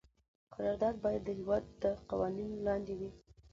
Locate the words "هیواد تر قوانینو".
1.39-2.57